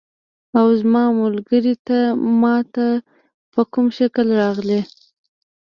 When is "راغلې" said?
4.41-4.81